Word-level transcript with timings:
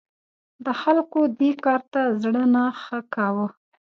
د 0.65 0.67
خلکو 0.81 1.19
دې 1.39 1.51
کار 1.65 1.81
ته 1.91 2.01
زړه 2.21 2.43
نه 2.53 2.63
ښه 2.81 2.99
کاوه. 3.13 3.47